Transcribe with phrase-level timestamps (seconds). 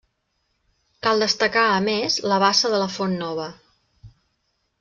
[1.07, 3.49] Cal destacar, a més, la Bassa de la Font Nova.